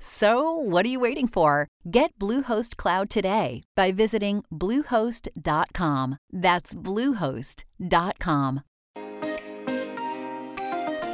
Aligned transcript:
So, 0.00 0.52
what 0.52 0.86
are 0.86 0.88
you 0.88 1.00
waiting 1.00 1.26
for? 1.26 1.68
Get 1.90 2.16
Bluehost 2.18 2.76
Cloud 2.76 3.10
today 3.10 3.62
by 3.74 3.90
visiting 3.90 4.44
Bluehost.com. 4.52 6.18
That's 6.32 6.74
Bluehost.com. 6.74 8.62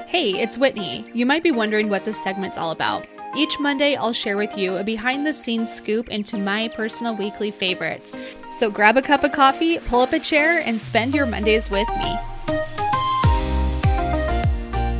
Hey, 0.06 0.38
it's 0.38 0.58
Whitney. 0.58 1.04
You 1.12 1.26
might 1.26 1.42
be 1.42 1.50
wondering 1.50 1.88
what 1.88 2.04
this 2.04 2.22
segment's 2.22 2.58
all 2.58 2.70
about. 2.70 3.06
Each 3.36 3.58
Monday, 3.58 3.96
I'll 3.96 4.12
share 4.12 4.36
with 4.36 4.56
you 4.56 4.76
a 4.76 4.84
behind 4.84 5.26
the 5.26 5.32
scenes 5.32 5.74
scoop 5.74 6.08
into 6.10 6.36
my 6.38 6.68
personal 6.68 7.16
weekly 7.16 7.50
favorites. 7.50 8.14
So 8.60 8.70
grab 8.70 8.96
a 8.96 9.02
cup 9.02 9.24
of 9.24 9.32
coffee, 9.32 9.78
pull 9.78 10.02
up 10.02 10.12
a 10.12 10.20
chair, 10.20 10.60
and 10.60 10.80
spend 10.80 11.14
your 11.14 11.26
Mondays 11.26 11.68
with 11.68 11.88
me. 11.98 12.16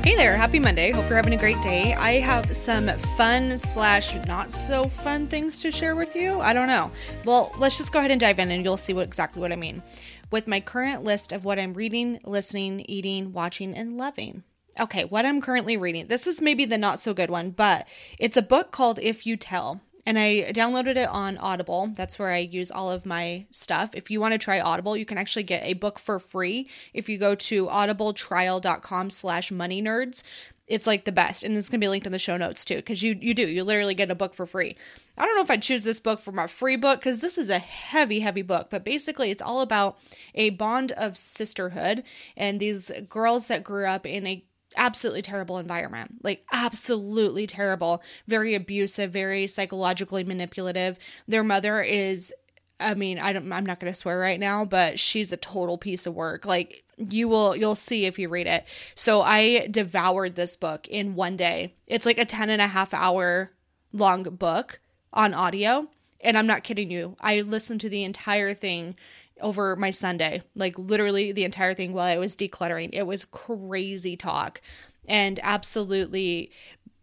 Hey 0.05 0.17
there, 0.17 0.37
happy 0.37 0.59
Monday. 0.59 0.91
Hope 0.91 1.09
you're 1.09 1.17
having 1.17 1.33
a 1.33 1.39
great 1.39 1.63
day. 1.63 1.95
I 1.95 2.21
have 2.21 2.55
some 2.55 2.89
fun 3.17 3.57
slash 3.57 4.15
not 4.27 4.53
so 4.53 4.85
fun 4.85 5.27
things 5.27 5.59
to 5.61 5.71
share 5.71 5.97
with 5.97 6.15
you. 6.15 6.43
I 6.43 6.53
don't 6.53 6.69
know. 6.69 6.91
Well, 7.25 7.51
let's 7.57 7.79
just 7.79 7.91
go 7.91 8.01
ahead 8.01 8.11
and 8.11 8.21
dive 8.21 8.39
in 8.39 8.51
and 8.51 8.63
you'll 8.63 8.77
see 8.77 8.93
what 8.93 9.07
exactly 9.07 9.41
what 9.41 9.51
I 9.51 9.57
mean. 9.57 9.83
With 10.31 10.47
my 10.47 10.61
current 10.61 11.05
list 11.05 11.33
of 11.33 11.47
what 11.47 11.59
I'm 11.59 11.73
reading, 11.73 12.21
listening, 12.23 12.81
eating, 12.81 13.33
watching, 13.33 13.75
and 13.75 13.97
loving. 13.97 14.43
Okay, 14.79 15.05
what 15.07 15.25
I'm 15.25 15.41
currently 15.41 15.79
reading. 15.79 16.09
This 16.09 16.27
is 16.27 16.43
maybe 16.43 16.67
the 16.67 16.77
not 16.77 16.99
so 16.99 17.15
good 17.15 17.31
one, 17.31 17.53
but 17.53 17.89
it's 18.19 18.37
a 18.37 18.43
book 18.43 18.73
called 18.73 18.99
If 18.99 19.25
You 19.25 19.39
Tell 19.39 19.81
and 20.07 20.19
I 20.19 20.53
downloaded 20.53 20.97
it 20.97 21.09
on 21.09 21.39
Audible. 21.39 21.91
That's 21.95 22.19
where 22.19 22.31
I 22.31 22.39
use 22.39 22.71
all 22.71 22.91
of 22.91 23.07
my 23.07 23.47
stuff. 23.51 23.91
If 23.95 24.11
you 24.11 24.21
want 24.21 24.33
to 24.33 24.39
try 24.39 24.61
Audible, 24.61 24.97
you 24.97 25.07
can 25.07 25.19
actually 25.19 25.45
get 25.45 25.65
a 25.65 25.75
book 25.75 25.99
for 25.99 26.19
free 26.19 26.69
if 26.93 27.09
you 27.09 27.19
go 27.19 27.35
to 27.35 27.67
audibletrial.com 27.67 29.11
slash 29.11 29.51
money 29.51 29.83
nerds. 29.83 30.23
It's 30.67 30.87
like 30.87 31.05
the 31.05 31.13
best, 31.13 31.43
and 31.43 31.57
it's 31.57 31.69
gonna 31.69 31.79
be 31.79 31.89
linked 31.89 32.07
in 32.07 32.13
the 32.13 32.19
show 32.19 32.39
notes 32.39 32.65
too, 32.65 32.77
because 32.77 33.03
you 33.03 33.19
you 33.21 33.35
do 33.35 33.47
you 33.47 33.65
literally 33.65 33.95
get 33.95 34.11
a 34.11 34.15
book 34.15 34.33
for 34.33 34.47
free. 34.47 34.77
I 35.19 35.27
don't 35.27 35.37
know 35.37 35.43
if 35.43 35.51
I'd 35.51 35.63
choose 35.63 35.85
this 35.85 36.01
book 36.01 36.21
for 36.21 36.33
my 36.33 36.47
free 36.47 36.77
book 36.77 37.01
because 37.01 37.21
this 37.21 37.37
is 37.37 37.51
a 37.51 37.59
heavy, 37.59 38.21
heavy 38.21 38.41
book, 38.41 38.69
but 38.71 38.83
basically 38.83 39.31
it's 39.31 39.43
all 39.43 39.61
about 39.61 39.99
a 40.35 40.51
bond 40.51 40.93
of 40.93 41.19
sisterhood 41.19 42.03
and 42.35 42.59
these 42.59 42.91
girls 43.11 43.47
that 43.49 43.63
grew 43.63 43.85
up 43.85 44.07
in 44.07 44.27
a 44.27 44.43
absolutely 44.77 45.22
terrible 45.22 45.58
environment. 45.58 46.17
Like 46.22 46.44
absolutely 46.53 47.47
terrible. 47.47 48.03
Very 48.27 48.55
abusive 48.55 49.11
very 49.11 49.47
psychologically 49.47 50.25
manipulative. 50.25 50.98
Their 51.28 51.44
mother 51.44 51.80
is 51.80 52.33
i 52.80 52.92
mean 52.92 53.20
i 53.20 53.33
don't 53.33 53.50
i'm 53.52 53.64
not 53.64 53.78
going 53.78 53.92
to 53.92 53.97
swear 53.97 54.19
right 54.19 54.41
now 54.41 54.64
but 54.64 54.98
she's 54.98 55.30
a 55.30 55.36
total 55.36 55.78
piece 55.78 56.06
of 56.06 56.14
work. 56.14 56.45
Like 56.45 56.84
you 56.96 57.29
will 57.29 57.57
you'll 57.57 57.74
see 57.74 58.05
if 58.05 58.18
you 58.18 58.29
read 58.29 58.46
it. 58.46 58.64
So 58.95 59.23
i 59.23 59.68
devoured 59.70 60.34
this 60.34 60.57
book 60.57 60.89
in 60.89 61.14
one 61.14 61.36
day. 61.36 61.74
It's 61.86 62.07
like 62.07 62.18
a 62.18 62.24
10 62.24 62.51
and 62.51 62.61
a 62.61 62.67
half 62.67 62.92
hour 62.92 63.52
long 63.92 64.24
book 64.24 64.80
on 65.13 65.33
audio 65.33 65.89
and 66.20 66.36
i'm 66.36 66.46
not 66.46 66.64
kidding 66.64 66.90
you. 66.90 67.17
I 67.20 67.40
listened 67.40 67.80
to 67.83 67.89
the 67.89 68.05
entire 68.05 68.55
thing 68.55 68.96
over 69.40 69.77
my 69.77 69.90
Sunday, 69.90 70.42
like 70.55 70.78
literally 70.78 71.33
the 71.33 71.45
entire 71.45 71.74
thing 71.74 71.92
while 71.92 72.06
I 72.06 72.18
was 72.18 72.36
decluttering. 72.36 72.90
It 72.92 73.06
was 73.06 73.24
crazy 73.27 74.17
talk 74.17 74.61
and 75.06 75.40
absolutely 75.42 76.50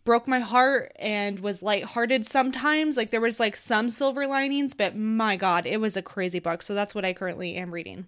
broke 0.04 0.28
my 0.28 0.40
heart 0.40 0.92
and 0.98 1.40
was 1.40 1.62
lighthearted 1.62 2.26
sometimes. 2.26 2.98
Like 2.98 3.12
there 3.12 3.22
was 3.22 3.40
like 3.40 3.56
some 3.56 3.90
silver 3.90 4.26
linings, 4.28 4.74
but 4.74 4.96
my 4.96 5.36
god, 5.36 5.66
it 5.66 5.80
was 5.80 5.96
a 5.96 6.02
crazy 6.02 6.40
book. 6.40 6.62
So 6.62 6.74
that's 6.74 6.96
what 6.96 7.06
I 7.06 7.14
currently 7.14 7.56
am 7.56 7.72
reading. 7.72 8.08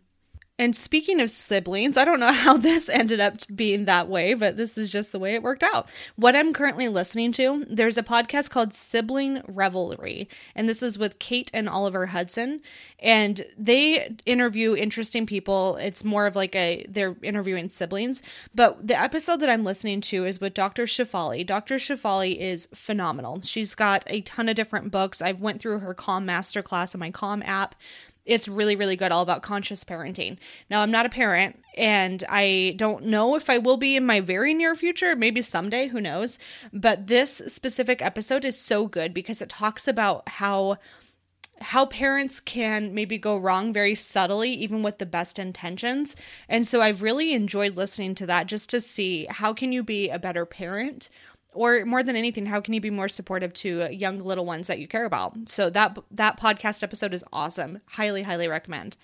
And 0.60 0.76
speaking 0.76 1.20
of 1.20 1.32
siblings, 1.32 1.98
I 1.98 2.06
don't 2.06 2.20
know 2.20 2.32
how 2.32 2.58
this 2.58 2.88
ended 2.88 3.20
up 3.20 3.38
being 3.56 3.86
that 3.86 4.08
way, 4.08 4.36
but 4.36 4.56
this 4.56 4.78
is 4.78 4.92
just 4.92 5.12
the 5.12 5.18
way 5.18 5.34
it 5.34 5.42
worked 5.42 5.64
out. 5.64 5.90
What 6.16 6.36
I'm 6.36 6.54
currently 6.54 6.88
listening 6.90 7.32
to, 7.34 7.66
there's 7.68 7.98
a 7.98 8.04
podcast 8.04 8.52
called 8.52 8.76
Sibling 8.76 9.42
Revelry, 9.48 10.30
and 10.54 10.70
this 10.70 10.84
is 10.84 11.00
with 11.00 11.18
Kate 11.18 11.50
and 11.56 11.68
Oliver 11.68 12.06
Hudson, 12.06 12.62
and 13.00 13.44
they 13.58 14.16
interview 14.28 14.76
interesting 14.76 15.26
people. 15.26 15.78
It's 15.78 16.04
more 16.04 16.28
of 16.28 16.36
like 16.36 16.56
a 16.56 16.86
they're 16.88 17.16
interviewing 17.24 17.70
siblings, 17.70 18.22
but 18.54 18.88
the 18.88 19.00
episode 19.00 19.38
that 19.38 19.50
I'm 19.50 19.64
listening 19.64 20.02
to 20.02 20.26
is 20.26 20.40
with 20.40 20.54
Dr. 20.54 20.86
Shefali. 20.86 21.46
Dr. 21.46 21.76
Shefali 21.76 22.38
is 22.38 22.70
phenomenal. 22.76 23.42
She's 23.42 23.74
got 23.74 24.04
a 24.06 24.22
ton 24.22 24.48
of 24.50 24.56
different 24.56 24.92
books. 24.92 25.20
I've 25.20 25.42
went 25.42 25.60
through 25.60 25.80
her 25.80 25.96
Calm 25.96 26.28
Masterclass 26.28 26.94
on 26.94 27.00
my 27.00 27.10
Calm 27.10 27.42
app 27.42 27.74
it's 28.26 28.48
really 28.48 28.76
really 28.76 28.96
good 28.96 29.12
all 29.12 29.22
about 29.22 29.42
conscious 29.42 29.84
parenting. 29.84 30.38
Now 30.70 30.82
i'm 30.82 30.92
not 30.92 31.06
a 31.06 31.10
parent 31.10 31.62
and 31.76 32.24
i 32.30 32.76
don't 32.78 33.06
know 33.06 33.36
if 33.36 33.50
i 33.50 33.58
will 33.58 33.78
be 33.78 33.96
in 33.96 34.06
my 34.06 34.20
very 34.20 34.54
near 34.54 34.76
future 34.76 35.16
maybe 35.16 35.42
someday 35.42 35.88
who 35.88 36.00
knows 36.00 36.40
but 36.72 37.08
this 37.08 37.42
specific 37.48 38.02
episode 38.02 38.46
is 38.46 38.58
so 38.58 38.88
good 38.88 39.14
because 39.14 39.42
it 39.42 39.50
talks 39.50 39.88
about 39.88 40.28
how 40.30 40.78
how 41.62 41.86
parents 41.86 42.40
can 42.40 42.94
maybe 42.94 43.18
go 43.18 43.38
wrong 43.38 43.72
very 43.72 43.96
subtly 43.96 44.52
even 44.52 44.84
with 44.84 44.98
the 44.98 45.06
best 45.06 45.40
intentions 45.40 46.16
and 46.50 46.68
so 46.68 46.82
i've 46.82 47.02
really 47.02 47.34
enjoyed 47.34 47.76
listening 47.76 48.14
to 48.14 48.26
that 48.26 48.48
just 48.48 48.70
to 48.70 48.82
see 48.82 49.26
how 49.30 49.54
can 49.54 49.72
you 49.72 49.84
be 49.84 50.10
a 50.10 50.20
better 50.20 50.46
parent 50.46 51.10
or 51.54 51.86
more 51.86 52.04
than 52.04 52.16
anything 52.16 52.46
how 52.46 52.62
can 52.62 52.74
you 52.74 52.82
be 52.82 52.90
more 52.90 53.10
supportive 53.10 53.54
to 53.54 53.94
young 53.94 54.20
little 54.20 54.46
ones 54.46 54.68
that 54.68 54.80
you 54.80 54.88
care 54.88 55.06
about? 55.06 55.38
So 55.48 55.70
that 55.70 55.98
that 56.12 56.40
podcast 56.40 56.84
episode 56.84 57.14
is 57.14 57.24
awesome. 57.32 57.82
Highly 57.88 58.24
highly 58.24 58.48
recommend. 58.48 58.98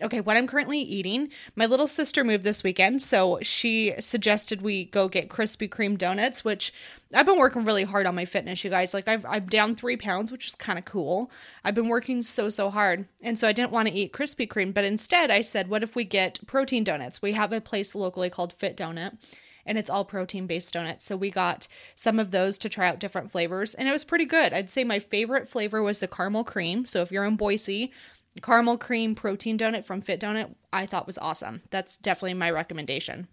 Okay 0.00 0.20
what 0.20 0.36
i'm 0.36 0.46
currently 0.46 0.78
eating 0.78 1.28
my 1.56 1.66
little 1.66 1.88
sister 1.88 2.22
moved 2.22 2.44
this 2.44 2.62
weekend 2.62 3.02
so 3.02 3.40
she 3.42 3.94
suggested 3.98 4.62
we 4.62 4.84
go 4.84 5.08
get 5.08 5.28
krispy 5.28 5.68
kreme 5.68 5.98
donuts 5.98 6.44
which 6.44 6.72
i've 7.12 7.26
been 7.26 7.36
working 7.36 7.64
really 7.64 7.82
hard 7.82 8.06
on 8.06 8.14
my 8.14 8.24
fitness 8.24 8.62
you 8.62 8.70
guys. 8.70 8.94
Like 8.94 9.08
I've, 9.08 9.26
i'm 9.26 9.46
down 9.46 9.74
three 9.74 9.96
pounds 9.96 10.30
which 10.30 10.46
is 10.46 10.54
kind 10.54 10.78
of 10.78 10.84
cool. 10.84 11.32
I've 11.64 11.74
been 11.74 11.88
working 11.88 12.22
so 12.22 12.48
so 12.48 12.70
hard 12.70 13.08
and 13.22 13.36
so 13.36 13.48
i 13.48 13.52
didn't 13.52 13.72
want 13.72 13.88
to 13.88 13.94
eat 13.94 14.12
krispy 14.12 14.46
kreme 14.46 14.72
but 14.72 14.84
instead 14.84 15.32
i 15.32 15.42
said 15.42 15.68
what 15.68 15.82
if 15.82 15.96
we 15.96 16.04
get 16.04 16.46
protein 16.46 16.84
donuts? 16.84 17.20
We 17.20 17.32
have 17.32 17.52
a 17.52 17.60
place 17.60 17.96
locally 17.96 18.30
called 18.30 18.52
fit 18.52 18.76
donut 18.76 19.18
and 19.68 19.78
it's 19.78 19.90
all 19.90 20.04
protein 20.04 20.48
based 20.48 20.72
donuts. 20.72 21.04
So 21.04 21.16
we 21.16 21.30
got 21.30 21.68
some 21.94 22.18
of 22.18 22.32
those 22.32 22.58
to 22.58 22.68
try 22.68 22.88
out 22.88 22.98
different 22.98 23.30
flavors, 23.30 23.74
and 23.74 23.86
it 23.86 23.92
was 23.92 24.04
pretty 24.04 24.24
good. 24.24 24.52
I'd 24.52 24.70
say 24.70 24.82
my 24.82 24.98
favorite 24.98 25.48
flavor 25.48 25.82
was 25.82 26.00
the 26.00 26.08
caramel 26.08 26.42
cream. 26.42 26.86
So 26.86 27.02
if 27.02 27.12
you're 27.12 27.24
in 27.24 27.36
Boise, 27.36 27.92
caramel 28.42 28.78
cream 28.78 29.14
protein 29.14 29.58
donut 29.58 29.84
from 29.84 30.00
Fit 30.00 30.20
Donut, 30.20 30.54
I 30.72 30.86
thought 30.86 31.06
was 31.06 31.18
awesome. 31.18 31.62
That's 31.70 31.96
definitely 31.96 32.34
my 32.34 32.50
recommendation. 32.50 33.28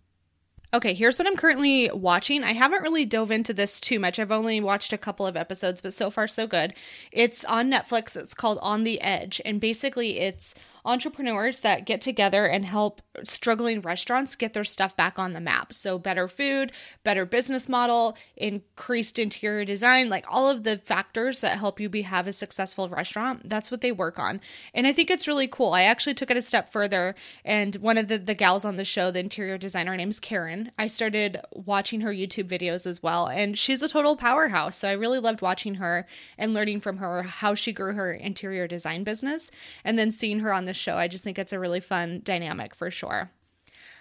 Okay, 0.73 0.94
here's 0.94 1.18
what 1.18 1.28
I'm 1.28 1.38
currently 1.38 1.90
watching. 1.91 2.44
I 2.44 2.52
haven't 2.52 2.81
really 2.81 3.06
dove 3.06 3.31
into 3.31 3.53
this 3.53 3.79
too 3.79 3.97
much. 3.97 4.19
I've 4.19 4.31
only 4.31 4.59
watched 4.59 4.91
a 4.91 4.97
couple 4.97 5.25
of 5.25 5.38
episodes, 5.38 5.79
but 5.79 5.94
so 5.94 6.09
far 6.09 6.28
so 6.28 6.47
good. 6.47 6.73
It's 7.14 7.46
on 7.46 7.72
Netflix. 7.72 8.17
It's 8.17 8.34
called 8.34 8.59
On 8.61 8.84
the 8.84 8.99
Edge, 8.99 9.40
and 9.46 9.61
basically 9.61 10.20
it's 10.20 10.53
entrepreneurs 10.84 11.61
that 11.61 11.85
get 11.85 12.02
together 12.02 12.46
and 12.46 12.66
help 12.66 13.02
struggling 13.23 13.82
restaurants 13.82 14.35
get 14.35 14.53
their 14.53 14.64
stuff 14.64 14.96
back 14.96 15.17
on 15.17 15.34
the 15.34 15.41
map. 15.41 15.73
So, 15.73 15.97
better 15.97 16.28
food, 16.28 16.72
better 17.03 17.26
business 17.26 17.67
model, 17.67 18.16
increased 18.38 19.17
interior 19.17 19.66
design, 19.66 20.09
like 20.09 20.26
all 20.28 20.50
of 20.50 20.64
the 20.64 20.78
factors 20.78 21.41
that 21.41 21.58
help 21.58 21.79
you 21.79 21.90
be 21.90 22.03
have 22.03 22.28
a 22.28 22.34
successful 22.34 22.90
restaurant. 22.90 23.50
That's 23.50 23.72
what 23.72 23.82
they 23.82 23.91
work 23.91 24.20
on. 24.20 24.40
And 24.73 24.85
I 24.85 24.94
think 24.94 25.09
it's 25.09 25.28
really 25.28 25.47
cool. 25.47 25.73
I 25.73 25.84
actually 25.84 26.14
took 26.14 26.32
it 26.32 26.38
a 26.38 26.41
step 26.41 26.72
further 26.72 27.16
and 27.44 27.76
one 27.78 27.97
of 27.97 28.08
the, 28.08 28.17
the 28.17 28.34
gals 28.34 28.66
on 28.66 28.76
the 28.76 28.85
show, 28.85 29.12
the 29.12 29.20
interior 29.20 29.58
designer, 29.58 29.91
her 29.91 29.97
name's 29.97 30.20
Karen. 30.20 30.72
I 30.78 30.88
started 30.88 31.40
watching 31.52 32.02
her 32.02 32.12
YouTube 32.12 32.50
videos 32.50 32.85
as 32.85 33.02
well, 33.02 33.28
and 33.28 33.58
she's 33.58 33.82
a 33.82 33.88
total 33.88 34.17
powerhouse. 34.17 34.78
So 34.78 34.90
I 34.90 34.94
really 34.94 35.20
loved 35.20 35.41
watching 35.41 35.76
her 35.76 36.06
and 36.38 36.53
learning 36.53 36.82
from 36.82 36.97
her 36.97 37.23
how 37.23 37.56
she 37.56 37.72
grew 37.72 37.94
her 37.94 38.12
interior 38.12 38.67
design 38.67 39.03
business 39.03 39.52
and 39.84 39.97
then 39.97 40.12
seeing 40.12 40.40
her 40.40 40.52
on 40.52 40.66
the 40.66 40.73
show. 40.73 40.97
I 40.97 41.08
just 41.08 41.23
think 41.23 41.40
it's 41.40 41.53
a 41.53 41.59
really 41.59 41.79
fun 41.79 42.22
dynamic 42.23 42.76
for 42.76 42.91
sure. 43.09 43.29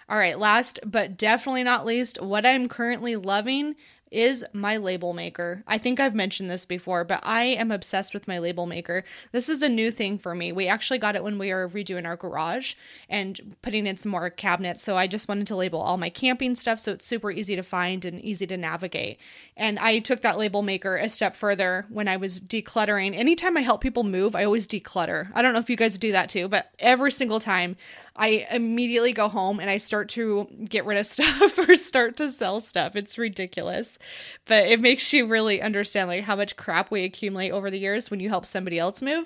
All 0.07 0.17
right, 0.17 0.37
last 0.37 0.79
but 0.85 1.17
definitely 1.17 1.63
not 1.63 1.85
least, 1.85 2.21
what 2.21 2.45
I'm 2.45 2.67
currently 2.67 3.15
loving 3.15 3.75
is 4.11 4.45
my 4.53 4.77
label 4.77 5.13
maker. 5.13 5.63
I 5.67 5.77
think 5.77 5.99
I've 5.99 6.15
mentioned 6.15 6.49
this 6.49 6.65
before, 6.65 7.03
but 7.03 7.19
I 7.23 7.43
am 7.43 7.71
obsessed 7.71 8.13
with 8.13 8.27
my 8.27 8.39
label 8.39 8.65
maker. 8.65 9.03
This 9.31 9.49
is 9.49 9.61
a 9.61 9.67
new 9.67 9.91
thing 9.91 10.17
for 10.17 10.35
me. 10.35 10.51
We 10.51 10.67
actually 10.67 10.99
got 10.99 11.15
it 11.15 11.23
when 11.23 11.37
we 11.37 11.51
were 11.51 11.67
redoing 11.67 12.05
our 12.05 12.15
garage 12.15 12.75
and 13.09 13.55
putting 13.61 13.87
in 13.87 13.97
some 13.97 14.11
more 14.11 14.29
cabinets. 14.29 14.83
So 14.83 14.95
I 14.95 15.07
just 15.07 15.27
wanted 15.27 15.47
to 15.47 15.55
label 15.55 15.81
all 15.81 15.97
my 15.97 16.09
camping 16.09 16.55
stuff 16.55 16.79
so 16.79 16.93
it's 16.93 17.05
super 17.05 17.31
easy 17.31 17.55
to 17.55 17.63
find 17.63 18.05
and 18.05 18.21
easy 18.21 18.47
to 18.47 18.57
navigate. 18.57 19.19
And 19.57 19.79
I 19.79 19.99
took 19.99 20.21
that 20.21 20.37
label 20.37 20.61
maker 20.61 20.95
a 20.95 21.09
step 21.09 21.35
further 21.35 21.85
when 21.89 22.07
I 22.07 22.17
was 22.17 22.39
decluttering. 22.39 23.17
Anytime 23.17 23.57
I 23.57 23.61
help 23.61 23.81
people 23.81 24.03
move, 24.03 24.35
I 24.35 24.45
always 24.45 24.67
declutter. 24.67 25.29
I 25.33 25.41
don't 25.41 25.53
know 25.53 25.59
if 25.59 25.69
you 25.69 25.75
guys 25.75 25.97
do 25.97 26.11
that 26.11 26.29
too, 26.29 26.47
but 26.47 26.69
every 26.79 27.11
single 27.11 27.39
time 27.39 27.75
I 28.15 28.47
immediately 28.49 29.11
go 29.11 29.27
home 29.27 29.59
and 29.59 29.69
I 29.69 29.77
start 29.77 30.09
to 30.09 30.47
get 30.67 30.85
rid 30.85 30.97
of 30.97 31.05
stuff 31.05 31.57
or 31.57 31.75
start 31.75 32.17
to 32.17 32.31
sell 32.31 32.61
stuff. 32.61 32.95
It's 32.95 33.17
ridiculous. 33.17 33.97
But 34.45 34.67
it 34.67 34.79
makes 34.79 35.11
you 35.11 35.27
really 35.27 35.61
understand 35.61 36.09
like 36.09 36.23
how 36.23 36.35
much 36.35 36.55
crap 36.57 36.91
we 36.91 37.03
accumulate 37.03 37.51
over 37.51 37.69
the 37.69 37.79
years 37.79 38.09
when 38.09 38.19
you 38.19 38.29
help 38.29 38.45
somebody 38.45 38.79
else 38.79 39.01
move. 39.01 39.25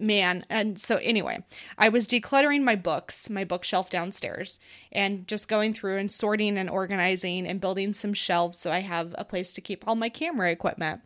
Man, 0.00 0.44
and 0.48 0.78
so 0.78 0.98
anyway, 0.98 1.44
I 1.76 1.88
was 1.88 2.06
decluttering 2.06 2.62
my 2.62 2.76
books, 2.76 3.28
my 3.28 3.42
bookshelf 3.42 3.90
downstairs, 3.90 4.60
and 4.92 5.26
just 5.26 5.48
going 5.48 5.74
through 5.74 5.96
and 5.96 6.08
sorting 6.08 6.56
and 6.56 6.70
organizing 6.70 7.48
and 7.48 7.60
building 7.60 7.92
some 7.92 8.14
shelves 8.14 8.60
so 8.60 8.70
I 8.70 8.78
have 8.78 9.12
a 9.18 9.24
place 9.24 9.52
to 9.54 9.60
keep 9.60 9.88
all 9.88 9.96
my 9.96 10.08
camera 10.08 10.52
equipment. 10.52 11.00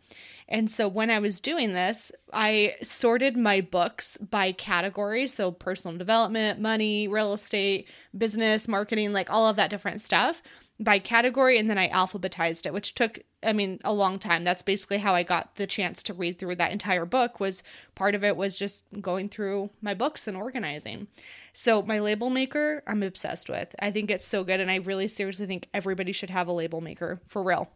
And 0.47 0.69
so 0.69 0.87
when 0.87 1.09
I 1.09 1.19
was 1.19 1.39
doing 1.39 1.73
this, 1.73 2.11
I 2.31 2.75
sorted 2.81 3.37
my 3.37 3.61
books 3.61 4.17
by 4.17 4.51
category. 4.51 5.27
So 5.27 5.51
personal 5.51 5.97
development, 5.97 6.59
money, 6.59 7.07
real 7.07 7.33
estate, 7.33 7.87
business, 8.17 8.67
marketing, 8.67 9.13
like 9.13 9.29
all 9.29 9.47
of 9.47 9.55
that 9.55 9.69
different 9.69 10.01
stuff 10.01 10.41
by 10.79 10.99
category. 10.99 11.57
And 11.57 11.69
then 11.69 11.77
I 11.77 11.89
alphabetized 11.89 12.65
it, 12.65 12.73
which 12.73 12.95
took, 12.95 13.19
I 13.41 13.53
mean, 13.53 13.79
a 13.83 13.93
long 13.93 14.19
time. 14.19 14.43
That's 14.43 14.63
basically 14.63 14.97
how 14.97 15.15
I 15.15 15.23
got 15.23 15.55
the 15.55 15.67
chance 15.67 16.03
to 16.03 16.13
read 16.13 16.37
through 16.37 16.55
that 16.55 16.71
entire 16.71 17.05
book 17.05 17.39
was 17.39 17.63
part 17.95 18.15
of 18.15 18.23
it 18.23 18.35
was 18.35 18.57
just 18.57 18.83
going 19.01 19.29
through 19.29 19.69
my 19.81 19.93
books 19.93 20.27
and 20.27 20.35
organizing. 20.35 21.07
So 21.53 21.83
my 21.83 21.99
label 21.99 22.29
maker, 22.29 22.83
I'm 22.87 23.03
obsessed 23.03 23.49
with. 23.49 23.75
I 23.79 23.91
think 23.91 24.09
it's 24.09 24.25
so 24.25 24.43
good. 24.43 24.59
And 24.59 24.71
I 24.71 24.77
really 24.77 25.07
seriously 25.07 25.45
think 25.45 25.69
everybody 25.73 26.11
should 26.11 26.31
have 26.31 26.47
a 26.47 26.53
label 26.53 26.81
maker 26.81 27.21
for 27.27 27.43
real. 27.43 27.69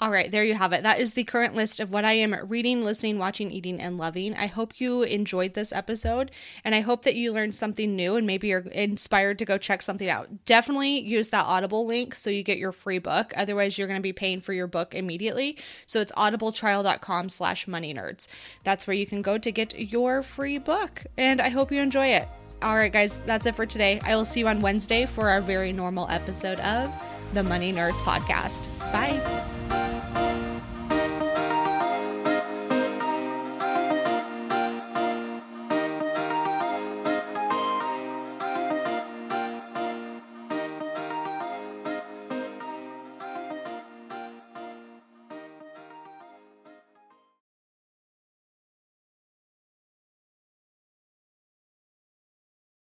All 0.00 0.10
right, 0.10 0.30
there 0.30 0.44
you 0.44 0.54
have 0.54 0.72
it. 0.72 0.82
That 0.82 0.98
is 0.98 1.14
the 1.14 1.22
current 1.22 1.54
list 1.54 1.78
of 1.78 1.90
what 1.90 2.04
I 2.04 2.14
am 2.14 2.34
reading, 2.48 2.82
listening, 2.82 3.16
watching, 3.16 3.52
eating, 3.52 3.80
and 3.80 3.96
loving. 3.96 4.34
I 4.34 4.48
hope 4.48 4.80
you 4.80 5.02
enjoyed 5.02 5.54
this 5.54 5.72
episode 5.72 6.32
and 6.64 6.74
I 6.74 6.80
hope 6.80 7.04
that 7.04 7.14
you 7.14 7.32
learned 7.32 7.54
something 7.54 7.94
new 7.94 8.16
and 8.16 8.26
maybe 8.26 8.48
you're 8.48 8.66
inspired 8.72 9.38
to 9.38 9.44
go 9.44 9.56
check 9.56 9.82
something 9.82 10.08
out. 10.08 10.44
Definitely 10.46 10.98
use 11.00 11.28
that 11.28 11.44
Audible 11.44 11.86
link 11.86 12.16
so 12.16 12.28
you 12.28 12.42
get 12.42 12.58
your 12.58 12.72
free 12.72 12.98
book. 12.98 13.32
Otherwise, 13.36 13.78
you're 13.78 13.86
going 13.86 14.00
to 14.00 14.02
be 14.02 14.12
paying 14.12 14.40
for 14.40 14.52
your 14.52 14.66
book 14.66 14.96
immediately. 14.96 15.56
So 15.86 16.00
it's 16.00 16.12
audibletrial.com 16.12 17.28
slash 17.28 17.68
money 17.68 17.94
nerds. 17.94 18.26
That's 18.64 18.88
where 18.88 18.96
you 18.96 19.06
can 19.06 19.22
go 19.22 19.38
to 19.38 19.52
get 19.52 19.78
your 19.78 20.22
free 20.22 20.58
book. 20.58 21.04
And 21.16 21.40
I 21.40 21.50
hope 21.50 21.70
you 21.70 21.80
enjoy 21.80 22.08
it. 22.08 22.28
All 22.62 22.74
right, 22.74 22.92
guys, 22.92 23.20
that's 23.26 23.46
it 23.46 23.54
for 23.54 23.64
today. 23.64 24.00
I 24.04 24.16
will 24.16 24.24
see 24.24 24.40
you 24.40 24.48
on 24.48 24.60
Wednesday 24.60 25.06
for 25.06 25.28
our 25.30 25.40
very 25.40 25.72
normal 25.72 26.08
episode 26.10 26.58
of 26.60 26.92
the 27.32 27.42
Money 27.42 27.72
Nerds 27.72 28.00
Podcast. 28.00 28.66
Bye. 28.92 29.83